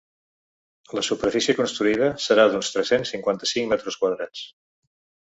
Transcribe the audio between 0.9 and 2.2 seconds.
La superfície construïda